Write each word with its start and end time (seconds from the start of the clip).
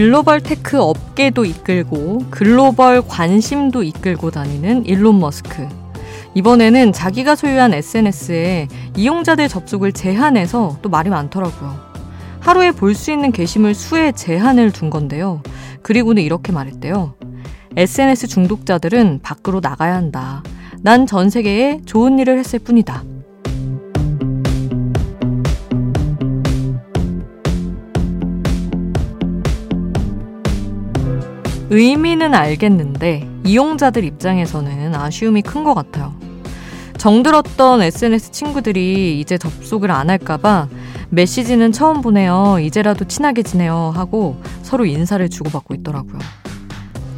글로벌 0.00 0.40
tech 0.40 0.80
업계도 0.80 1.44
이끌고 1.44 2.24
글로벌 2.30 3.06
관심도 3.06 3.82
이끌고 3.82 4.30
다니는 4.30 4.86
일론 4.86 5.20
머스크. 5.20 5.68
이번에는 6.34 6.94
자기가 6.94 7.36
소유한 7.36 7.74
SNS에 7.74 8.68
이용자들 8.96 9.50
접속을 9.50 9.92
제한해서 9.92 10.78
또 10.80 10.88
말이 10.88 11.10
많더라고요. 11.10 11.76
하루에 12.40 12.70
볼 12.70 12.94
수 12.94 13.12
있는 13.12 13.30
게시물 13.30 13.74
수에 13.74 14.12
제한을 14.12 14.72
둔 14.72 14.88
건데요. 14.88 15.42
그리고는 15.82 16.22
이렇게 16.22 16.50
말했대요. 16.50 17.12
SNS 17.76 18.26
중독자들은 18.28 19.20
밖으로 19.22 19.60
나가야 19.60 19.94
한다. 19.94 20.42
난 20.80 21.04
전 21.06 21.28
세계에 21.28 21.82
좋은 21.84 22.18
일을 22.18 22.38
했을 22.38 22.58
뿐이다. 22.58 23.04
의미는 31.70 32.34
알겠는데 32.34 33.28
이용자들 33.44 34.04
입장에서는 34.04 34.94
아쉬움이 34.94 35.42
큰 35.42 35.64
것 35.64 35.74
같아요. 35.74 36.14
정들었던 36.98 37.80
SNS 37.82 38.32
친구들이 38.32 39.20
이제 39.20 39.38
접속을 39.38 39.90
안 39.90 40.10
할까봐 40.10 40.68
메시지는 41.10 41.72
처음 41.72 42.02
보내요. 42.02 42.58
이제라도 42.60 43.04
친하게 43.06 43.42
지내요. 43.42 43.92
하고 43.94 44.36
서로 44.62 44.84
인사를 44.84 45.26
주고받고 45.28 45.74
있더라고요. 45.74 46.18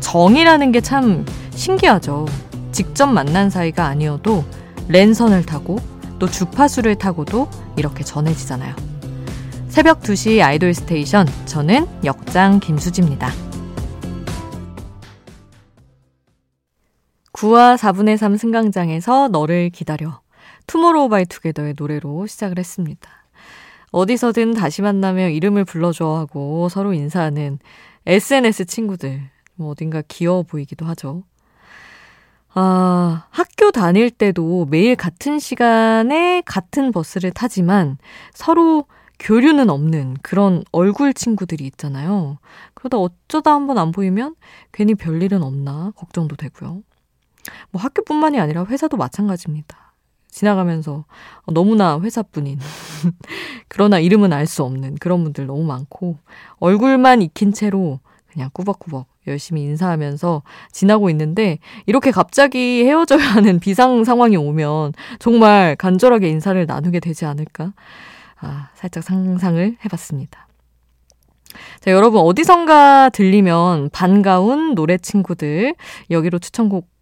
정이라는 0.00 0.72
게 0.72 0.80
참 0.80 1.24
신기하죠. 1.50 2.26
직접 2.72 3.06
만난 3.06 3.50
사이가 3.50 3.86
아니어도 3.86 4.44
랜선을 4.88 5.44
타고 5.46 5.78
또 6.18 6.28
주파수를 6.28 6.96
타고도 6.96 7.48
이렇게 7.76 8.04
전해지잖아요. 8.04 8.74
새벽 9.68 10.00
2시 10.02 10.42
아이돌 10.42 10.74
스테이션. 10.74 11.26
저는 11.46 11.86
역장 12.04 12.60
김수지입니다. 12.60 13.30
9와 17.42 17.76
4분의 17.76 18.18
3 18.18 18.36
승강장에서 18.36 19.26
너를 19.26 19.70
기다려. 19.70 20.20
투모로우 20.68 21.08
바이 21.08 21.24
투게더의 21.24 21.74
노래로 21.76 22.28
시작을 22.28 22.56
했습니다. 22.56 23.10
어디서든 23.90 24.54
다시 24.54 24.80
만나면 24.80 25.28
이름을 25.28 25.64
불러줘 25.64 26.06
하고 26.06 26.68
서로 26.68 26.92
인사하는 26.92 27.58
SNS 28.06 28.66
친구들. 28.66 29.22
뭐 29.56 29.70
어딘가 29.70 30.02
귀여워 30.06 30.44
보이기도 30.44 30.86
하죠. 30.86 31.24
아, 32.54 33.26
학교 33.30 33.72
다닐 33.72 34.12
때도 34.12 34.68
매일 34.70 34.94
같은 34.94 35.40
시간에 35.40 36.42
같은 36.46 36.92
버스를 36.92 37.32
타지만 37.32 37.98
서로 38.34 38.84
교류는 39.18 39.68
없는 39.68 40.18
그런 40.22 40.62
얼굴 40.70 41.12
친구들이 41.12 41.64
있잖아요. 41.64 42.38
그러다 42.74 42.98
어쩌다 42.98 43.52
한번 43.52 43.78
안 43.78 43.90
보이면 43.90 44.36
괜히 44.70 44.94
별일은 44.94 45.42
없나 45.42 45.92
걱정도 45.96 46.36
되고요. 46.36 46.82
뭐 47.70 47.80
학교뿐만이 47.82 48.38
아니라 48.40 48.64
회사도 48.64 48.96
마찬가지입니다. 48.96 49.92
지나가면서 50.28 51.04
너무나 51.46 52.00
회사뿐인 52.00 52.58
그러나 53.68 53.98
이름은 53.98 54.32
알 54.32 54.46
수 54.46 54.62
없는 54.64 54.96
그런 54.96 55.22
분들 55.24 55.46
너무 55.46 55.62
많고 55.64 56.18
얼굴만 56.58 57.22
익힌 57.22 57.52
채로 57.52 58.00
그냥 58.32 58.48
꾸벅꾸벅 58.52 59.06
열심히 59.26 59.62
인사하면서 59.62 60.42
지나고 60.72 61.10
있는데 61.10 61.58
이렇게 61.86 62.10
갑자기 62.10 62.82
헤어져야 62.84 63.20
하는 63.20 63.60
비상 63.60 64.04
상황이 64.04 64.36
오면 64.36 64.94
정말 65.18 65.76
간절하게 65.76 66.28
인사를 66.28 66.64
나누게 66.66 66.98
되지 67.00 67.26
않을까? 67.26 67.74
아, 68.40 68.70
살짝 68.74 69.04
상상을 69.04 69.76
해봤습니다. 69.84 70.48
자, 71.80 71.90
여러분 71.90 72.20
어디선가 72.22 73.10
들리면 73.10 73.90
반가운 73.90 74.74
노래 74.74 74.96
친구들 74.96 75.74
여기로 76.10 76.38
추천곡 76.38 76.91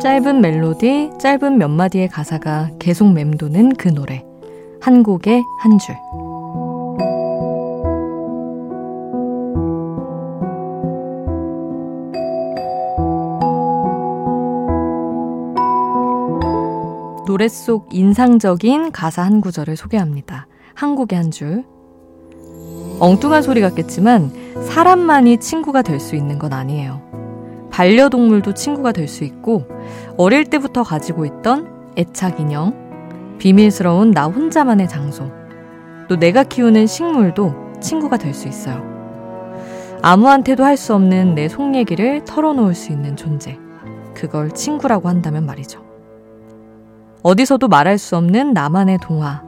짧은 0.00 0.40
멜로디, 0.40 1.10
짧은 1.18 1.58
몇 1.58 1.66
마디의 1.66 2.06
가사가 2.06 2.70
계속 2.78 3.12
맴도는 3.12 3.74
그 3.74 3.88
노래. 3.88 4.24
한 4.80 5.02
곡에 5.02 5.42
한 5.58 5.78
줄. 5.80 5.96
노래 17.26 17.48
속 17.48 17.88
인상적인 17.92 18.92
가사 18.92 19.24
한 19.24 19.40
구절을 19.40 19.76
소개합니다. 19.76 20.46
한 20.74 20.94
곡에 20.94 21.16
한 21.16 21.32
줄. 21.32 21.64
엉뚱한 23.00 23.42
소리 23.42 23.60
같겠지만 23.60 24.32
사람만이 24.66 25.38
친구가 25.38 25.82
될 25.82 26.00
수 26.00 26.16
있는 26.16 26.38
건 26.38 26.52
아니에요. 26.52 27.00
반려동물도 27.70 28.54
친구가 28.54 28.92
될 28.92 29.06
수 29.08 29.24
있고 29.24 29.64
어릴 30.16 30.44
때부터 30.44 30.82
가지고 30.82 31.24
있던 31.26 31.68
애착 31.96 32.40
인형, 32.40 32.74
비밀스러운 33.38 34.10
나 34.10 34.26
혼자만의 34.26 34.88
장소, 34.88 35.30
또 36.08 36.16
내가 36.16 36.42
키우는 36.42 36.86
식물도 36.86 37.54
친구가 37.80 38.16
될 38.16 38.34
수 38.34 38.48
있어요. 38.48 38.82
아무한테도 40.02 40.64
할 40.64 40.76
수 40.76 40.94
없는 40.94 41.34
내 41.34 41.48
속 41.48 41.74
얘기를 41.74 42.24
털어놓을 42.24 42.74
수 42.74 42.92
있는 42.92 43.16
존재. 43.16 43.58
그걸 44.14 44.50
친구라고 44.50 45.08
한다면 45.08 45.46
말이죠. 45.46 45.80
어디서도 47.22 47.68
말할 47.68 47.98
수 47.98 48.16
없는 48.16 48.52
나만의 48.52 48.98
동화, 49.02 49.42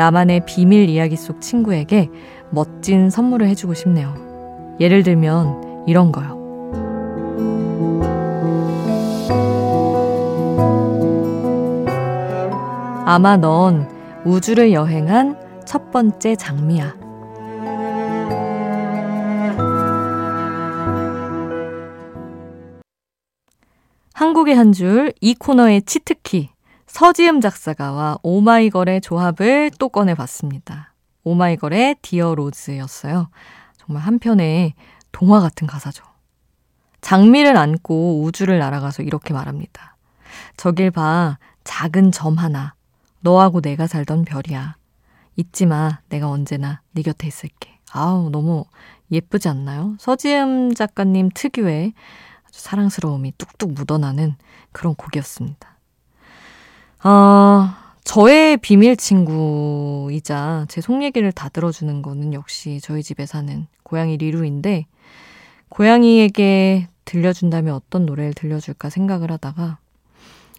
나만의 0.00 0.46
비밀 0.46 0.88
이야기 0.88 1.14
속 1.14 1.42
친구에게 1.42 2.08
멋진 2.48 3.10
선물을 3.10 3.46
해주고 3.48 3.74
싶네요. 3.74 4.14
예를 4.80 5.02
들면 5.02 5.84
이런 5.86 6.10
거요. 6.10 6.40
아마 13.04 13.36
넌 13.36 13.90
우주를 14.24 14.72
여행한 14.72 15.36
첫 15.66 15.90
번째 15.90 16.34
장미야. 16.34 16.96
한 24.14 24.29
곡의 24.29 24.54
한 24.54 24.72
줄, 24.72 25.12
이 25.20 25.34
코너의 25.34 25.82
치트키, 25.82 26.48
서지음 26.90 27.40
작사가와 27.40 28.18
오마이걸의 28.24 29.00
조합을 29.00 29.70
또 29.78 29.88
꺼내봤습니다. 29.88 30.92
오마이걸의 31.22 31.96
Dear 32.02 32.34
Rose였어요. 32.34 33.30
정말 33.78 34.02
한편의 34.02 34.74
동화 35.12 35.40
같은 35.40 35.68
가사죠. 35.68 36.04
장미를 37.00 37.56
안고 37.56 38.22
우주를 38.24 38.58
날아가서 38.58 39.04
이렇게 39.04 39.32
말합니다. 39.32 39.96
저길 40.56 40.90
봐, 40.90 41.38
작은 41.62 42.10
점 42.10 42.36
하나. 42.36 42.74
너하고 43.20 43.60
내가 43.60 43.86
살던 43.86 44.24
별이야. 44.24 44.76
잊지 45.36 45.66
마. 45.66 46.00
내가 46.08 46.28
언제나 46.28 46.82
네 46.90 47.02
곁에 47.02 47.28
있을게. 47.28 47.78
아우, 47.92 48.30
너무 48.30 48.64
예쁘지 49.12 49.48
않나요? 49.48 49.94
서지음 50.00 50.74
작가님 50.74 51.30
특유의 51.34 51.94
아주 52.48 52.60
사랑스러움이 52.60 53.34
뚝뚝 53.38 53.74
묻어나는 53.74 54.34
그런 54.72 54.96
곡이었습니다. 54.96 55.79
아, 57.02 57.76
저의 58.04 58.56
비밀 58.56 58.96
친구이자 58.96 60.66
제 60.68 60.80
속 60.80 61.02
얘기를 61.02 61.32
다 61.32 61.48
들어주는 61.48 62.02
거는 62.02 62.32
역시 62.34 62.80
저희 62.82 63.02
집에 63.02 63.26
사는 63.26 63.66
고양이 63.82 64.16
리루인데, 64.16 64.86
고양이에게 65.68 66.88
들려준다면 67.04 67.74
어떤 67.74 68.06
노래를 68.06 68.34
들려줄까 68.34 68.90
생각을 68.90 69.30
하다가, 69.32 69.78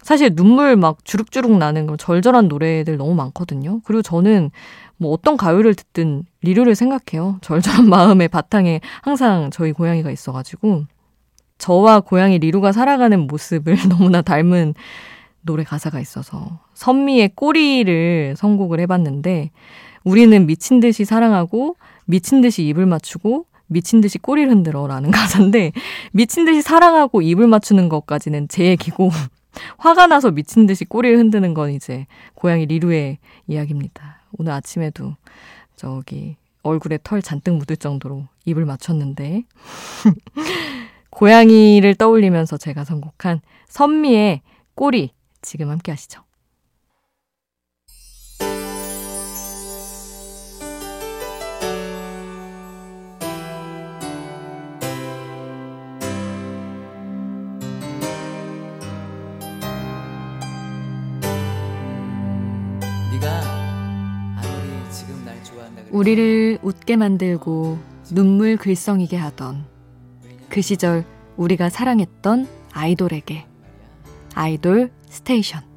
사실 0.02 0.36
눈물 0.36 0.76
막 0.78 1.06
주룩주룩 1.06 1.58
나는 1.58 1.86
그런 1.86 1.98
절절한 1.98 2.48
노래들 2.48 2.98
너무 2.98 3.14
많거든요. 3.14 3.82
그리고 3.84 4.02
저는 4.02 4.50
뭐 4.98 5.12
어떤 5.12 5.38
가요를 5.38 5.76
듣든 5.76 6.24
리루를 6.42 6.74
생각해요. 6.76 7.38
절절한 7.42 7.88
마음의 7.90 8.30
바탕에 8.30 8.82
항상 9.04 9.52
저희 9.52 9.72
고양이가 9.74 10.10
있어가지고 10.12 10.86
저와 11.60 12.00
고양이 12.02 12.40
리루가 12.40 12.72
살아가는 12.72 13.20
모습을 13.28 13.78
너무나 13.90 14.22
닮은 14.24 14.74
노래 15.42 15.64
가사가 15.64 16.00
있어서 16.00 16.60
선미의 16.74 17.32
꼬리를 17.36 18.36
선곡을 18.38 18.80
해봤는데 18.82 19.52
우리는 20.04 20.46
미친 20.46 20.80
듯이 20.80 21.06
사랑하고 21.06 21.76
미친 22.06 22.42
듯이 22.42 22.66
입을 22.68 22.86
맞추고 22.86 23.46
미친 23.68 24.02
듯이 24.02 24.18
꼬리를 24.18 24.52
흔들어라는 24.52 25.12
가사인데 25.12 25.72
미친 26.12 26.46
듯이 26.46 26.62
사랑하고 26.62 27.22
입을 27.22 27.48
맞추는 27.48 27.90
것까지는 27.90 28.48
제 28.50 28.66
얘기고 28.66 29.10
화가 29.78 30.08
나서 30.08 30.32
미친 30.32 30.66
듯이 30.66 30.86
꼬리를 30.86 31.18
흔드는 31.18 31.54
건 31.54 31.72
이제 31.72 32.06
고양이 32.36 32.66
리루의 32.66 33.18
이야기입니다. 33.48 34.22
오늘 34.38 34.54
아침에도 34.54 35.16
저기 35.76 36.36
얼굴에 36.64 37.00
털 37.04 37.22
잔뜩 37.22 37.56
묻을 37.56 37.76
정도로 37.76 38.28
입을 38.46 38.66
맞췄는데 38.66 39.44
고양이를 41.10 41.96
떠올리면서 41.96 42.58
제가 42.58 42.84
선곡한 42.84 43.42
선미의 43.68 44.42
꼬리 44.76 45.12
지금 45.42 45.70
함께 45.70 45.92
하시죠. 45.92 46.24
우리를 65.92 66.58
웃게 66.64 66.96
만들고 66.96 67.78
눈물 68.14 68.58
글썽이게 68.58 69.18
하던 69.18 69.66
그 70.50 70.62
시절 70.62 71.06
우리가 71.38 71.70
사랑했던 71.70 72.48
아이돌에게 72.72 73.46
아이돌 74.34 74.90
스테이션 75.12 75.72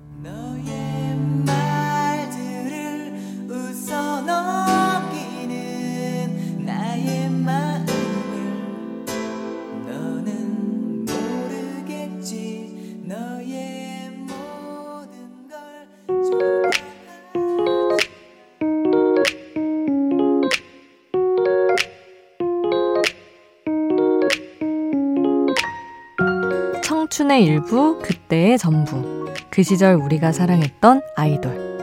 청춘의 27.15 27.45
일부, 27.45 27.99
그때의 28.03 28.59
전부. 28.59 29.24
그 29.51 29.63
시절 29.63 29.95
우리가 29.95 30.33
사랑했던 30.33 31.01
아이돌. 31.17 31.75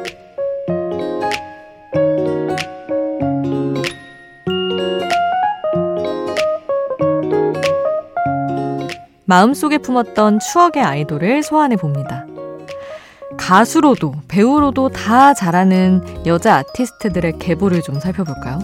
마음속에 9.25 9.77
품었던 9.77 10.39
추억의 10.39 10.83
아이돌을 10.83 11.41
소환해 11.41 11.77
봅니다. 11.77 12.25
가수로도 13.37 14.13
배우로도 14.27 14.89
다 14.89 15.33
잘하는 15.33 16.25
여자 16.25 16.57
아티스트들의 16.57 17.39
계보를 17.39 17.81
좀 17.81 17.99
살펴볼까요? 17.99 18.59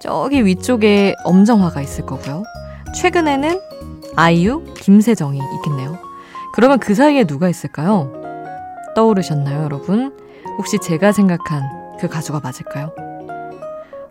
저기 0.00 0.44
위쪽에 0.44 1.14
엄정화가 1.24 1.80
있을 1.82 2.04
거고요. 2.04 2.42
최근에는 2.96 3.60
아이유, 4.16 4.64
김세정이 4.76 5.38
있겠네요. 5.38 5.71
그러면 6.52 6.78
그 6.78 6.94
사이에 6.94 7.24
누가 7.24 7.48
있을까요? 7.48 8.12
떠오르셨나요, 8.94 9.64
여러분? 9.64 10.16
혹시 10.58 10.78
제가 10.78 11.12
생각한 11.12 11.62
그 11.98 12.08
가수가 12.08 12.40
맞을까요? 12.40 12.92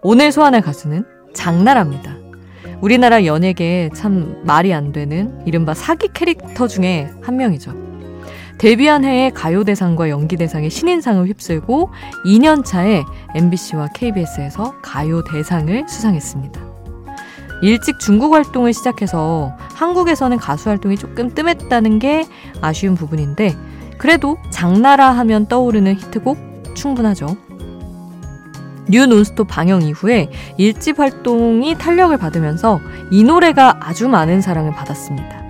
오늘 0.01 0.31
소환할 0.31 0.61
가수는 0.61 1.05
장나라입니다. 1.33 2.15
우리나라 2.81 3.25
연예계에 3.25 3.89
참 3.95 4.41
말이 4.43 4.73
안 4.73 4.91
되는 4.91 5.39
이른바 5.45 5.75
사기 5.75 6.07
캐릭터 6.13 6.67
중에 6.67 7.11
한 7.21 7.38
명이죠. 7.38 7.73
데뷔한 8.57 9.05
해에 9.05 9.29
가요대상과 9.29 10.09
연기대상의 10.09 10.69
신인상을 10.71 11.27
휩쓸고 11.27 11.89
2년 12.25 12.65
차에 12.65 13.03
MBC와 13.35 13.89
KBS에서 13.93 14.81
가요대상을 14.81 15.88
수상했습니다. 15.88 16.61
일찍 17.61 17.99
중국 17.99 18.33
활동을 18.33 18.73
시작해서 18.73 19.55
한국에서는 19.81 20.38
가수 20.38 20.69
활동이 20.69 20.95
조금 20.95 21.33
뜸했다는 21.33 21.98
게 21.98 22.28
아쉬운 22.62 22.94
부분인데 22.94 23.56
그래도 23.98 24.38
장나라 24.51 25.10
하면 25.10 25.48
떠오르는 25.48 25.95
히트곡 25.95 26.75
충분하죠. 26.75 27.36
뉴 28.88 29.07
논스톱 29.07 29.48
방영 29.48 29.81
이후에 29.81 30.30
1집 30.57 31.00
활동이 31.00 31.75
탄력을 31.80 32.16
받으면서 32.16 32.80
이 33.10 33.24
노래가 33.24 33.78
아주 33.80 34.07
많은 34.07 34.42
사랑을 34.42 34.72
받았습니다. 34.72 35.42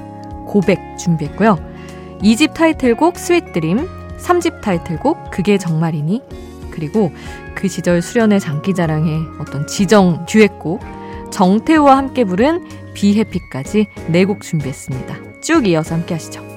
고백 0.47 0.79
준비했고요. 0.97 1.57
2집 2.21 2.53
타이틀곡 2.53 3.17
Sweet 3.17 3.51
Dream, 3.51 3.85
3집 4.17 4.61
타이틀곡 4.61 5.31
그게 5.31 5.57
정말이니 5.57 6.21
그리고 6.71 7.11
그 7.53 7.67
시절 7.67 8.01
수련회 8.01 8.39
장기자랑의 8.39 9.23
어떤 9.39 9.67
지정 9.67 10.25
듀엣곡 10.25 10.81
정태우와 11.31 11.97
함께 11.97 12.23
부른 12.23 12.80
Be 12.93 13.09
Happy까지 13.09 13.87
네곡 14.09 14.41
준비했습니다. 14.41 15.41
쭉 15.41 15.67
이어서 15.67 15.95
함께 15.95 16.13
하시죠. 16.13 16.51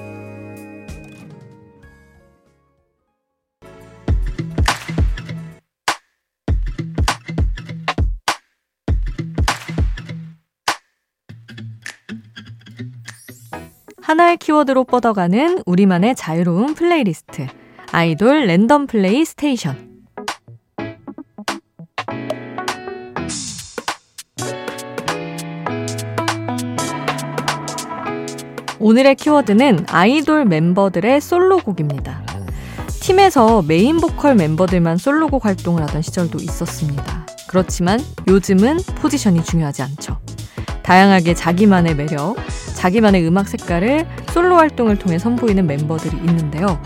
하나의 14.01 14.37
키워드로 14.37 14.83
뻗어가는 14.83 15.63
우리만의 15.65 16.15
자유로운 16.15 16.75
플레이리스트. 16.75 17.47
아이돌 17.91 18.45
랜덤 18.45 18.85
플레이 18.85 19.25
스테이션. 19.25 19.94
오늘의 28.85 29.15
키워드는 29.15 29.87
아이돌 29.89 30.45
멤버들의 30.45 31.19
솔로곡입니다. 31.19 32.21
팀에서 33.01 33.63
메인 33.63 33.99
보컬 33.99 34.35
멤버들만 34.35 34.97
솔로곡 34.97 35.43
활동을 35.43 35.81
하던 35.81 36.03
시절도 36.03 36.37
있었습니다. 36.37 37.25
그렇지만 37.47 37.99
요즘은 38.27 38.77
포지션이 39.01 39.43
중요하지 39.43 39.81
않죠. 39.81 40.19
다양하게 40.83 41.33
자기만의 41.33 41.95
매력, 41.95 42.35
자기만의 42.75 43.25
음악 43.25 43.47
색깔을 43.47 44.05
솔로 44.29 44.57
활동을 44.57 44.99
통해 44.99 45.17
선보이는 45.17 45.65
멤버들이 45.65 46.15
있는데요. 46.17 46.79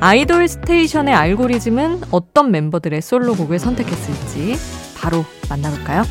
아이돌 0.00 0.48
스테이션의 0.48 1.14
알고리즘은 1.14 2.00
어떤 2.10 2.50
멤버들의 2.50 3.00
솔로곡을 3.00 3.60
선택했을지 3.60 4.56
바로 4.98 5.24
만나볼까요? 5.48 6.02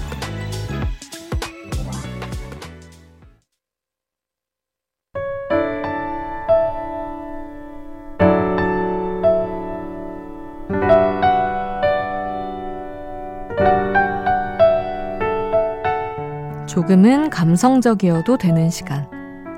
조금은 16.89 17.29
감성적이어도 17.29 18.39
되는 18.39 18.71
시간. 18.71 19.07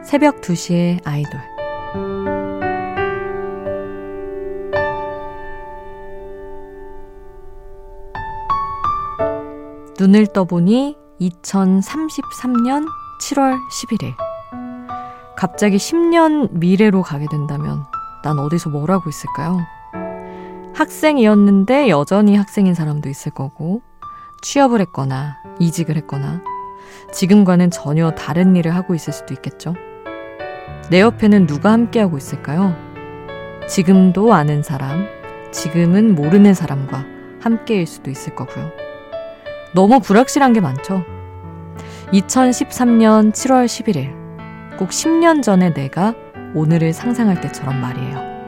새벽 0.04 0.42
2시의 0.42 1.00
아이돌. 1.08 1.40
눈을 9.98 10.28
떠보니 10.28 10.98
2033년 11.22 12.86
7월 13.22 13.58
11일. 13.70 14.14
갑자기 15.38 15.78
10년 15.78 16.50
미래로 16.52 17.02
가게 17.02 17.28
된다면 17.32 17.86
난 18.26 18.40
어디서 18.40 18.72
뭘 18.72 18.92
하고 18.92 19.10
있을까요? 19.10 19.62
학생이었는데 20.74 21.88
여전히 21.88 22.36
학생인 22.36 22.74
사람도 22.74 23.08
있을 23.08 23.32
거고, 23.32 23.82
취업을 24.42 24.82
했거나, 24.82 25.38
이직을 25.60 25.96
했거나, 25.96 26.42
지금과는 27.12 27.72
전혀 27.72 28.12
다른 28.12 28.56
일을 28.56 28.76
하고 28.76 28.96
있을 28.96 29.14
수도 29.14 29.34
있겠죠. 29.34 29.76
내 30.90 31.02
옆에는 31.02 31.48
누가 31.48 31.72
함께하고 31.72 32.18
있을까요? 32.18 32.76
지금도 33.68 34.34
아는 34.34 34.64
사람, 34.64 35.08
지금은 35.52 36.16
모르는 36.16 36.54
사람과 36.54 37.06
함께일 37.40 37.88
수도 37.88 38.12
있을 38.12 38.36
거고요. 38.36 38.72
너무 39.74 40.00
불확실한 40.00 40.54
게 40.54 40.60
많죠. 40.60 41.04
2013년 42.12 43.32
7월 43.32 43.66
11일, 43.66 44.78
꼭 44.78 44.90
10년 44.90 45.42
전에 45.42 45.74
내가 45.74 46.14
오늘을 46.54 46.92
상상할 46.92 47.40
때처럼 47.40 47.80
말이에요. 47.80 48.41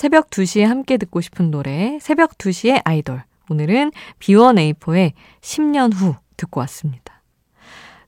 새벽 0.00 0.30
2시에 0.30 0.64
함께 0.64 0.96
듣고 0.96 1.20
싶은 1.20 1.50
노래, 1.50 1.98
새벽 2.00 2.38
2시의 2.38 2.80
아이돌. 2.86 3.22
오늘은 3.50 3.92
B1A4의 4.18 5.12
10년 5.42 5.92
후 5.92 6.14
듣고 6.38 6.60
왔습니다. 6.60 7.20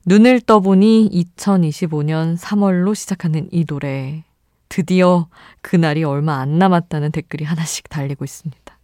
눈을 0.07 0.41
떠보니 0.41 1.11
2025년 1.37 2.35
3월로 2.35 2.95
시작하는 2.95 3.47
이 3.51 3.63
노래. 3.65 4.23
드디어 4.69 5.27
그날이 5.61 6.03
얼마 6.03 6.39
안 6.39 6.57
남았다는 6.57 7.11
댓글이 7.11 7.45
하나씩 7.45 7.87
달리고 7.89 8.25
있습니다. 8.25 8.79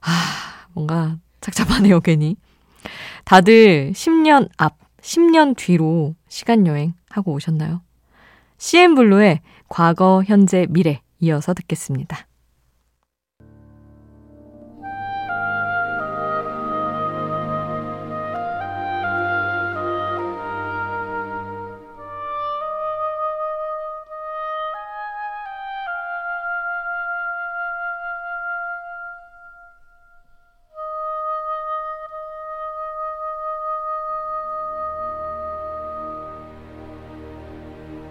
아, 0.00 0.66
뭔가 0.72 1.16
착잡하네요, 1.40 2.00
괜히. 2.00 2.34
다들 3.24 3.92
10년 3.92 4.48
앞, 4.56 4.78
10년 5.00 5.56
뒤로 5.56 6.16
시간 6.26 6.66
여행 6.66 6.94
하고 7.10 7.32
오셨나요? 7.32 7.80
CN블루의 8.58 9.40
과거, 9.68 10.24
현재, 10.26 10.66
미래 10.68 11.03
이어서 11.24 11.54
듣겠습니다. 11.54 12.26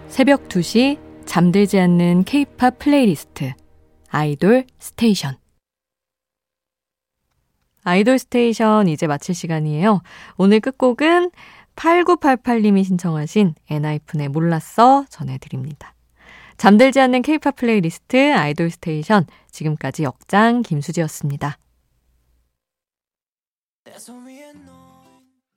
새벽 0.08 0.48
2시 0.48 1.13
잠들지 1.34 1.80
않는 1.80 2.22
케이팝 2.22 2.78
플레이리스트 2.78 3.54
아이돌 4.08 4.66
스테이션 4.78 5.36
아이돌 7.82 8.20
스테이션 8.20 8.86
이제 8.86 9.08
마칠 9.08 9.34
시간이에요. 9.34 10.00
오늘 10.36 10.60
끝곡은 10.60 11.32
8988님이 11.74 12.84
신청하신 12.84 13.56
엔하이픈의 13.68 14.28
몰랐어 14.28 15.06
전해드립니다. 15.08 15.96
잠들지 16.56 17.00
않는 17.00 17.22
케이팝 17.22 17.56
플레이리스트 17.56 18.32
아이돌 18.32 18.70
스테이션 18.70 19.26
지금까지 19.50 20.04
역장 20.04 20.62
김수지였습니다. 20.62 21.58